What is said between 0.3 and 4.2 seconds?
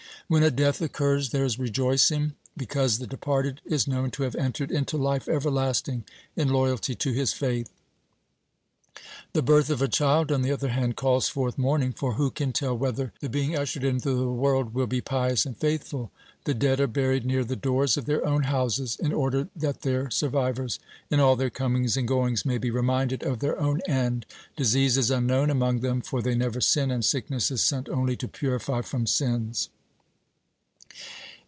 a death occurs, there is rejoicing, because the departed is known